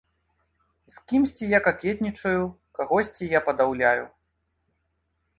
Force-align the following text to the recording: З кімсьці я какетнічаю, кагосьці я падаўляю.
З 0.93 1.01
кімсьці 1.09 1.45
я 1.49 1.59
какетнічаю, 1.67 2.41
кагосьці 2.79 3.29
я 3.35 3.39
падаўляю. 3.51 4.03